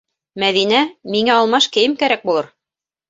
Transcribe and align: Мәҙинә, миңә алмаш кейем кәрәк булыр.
Мәҙинә, 0.43 0.79
миңә 1.15 1.35
алмаш 1.41 1.67
кейем 1.77 1.95
кәрәк 2.01 2.25
булыр. 2.31 2.51